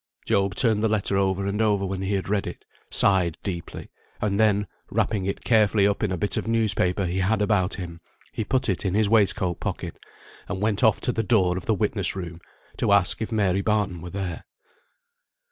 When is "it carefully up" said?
5.27-6.01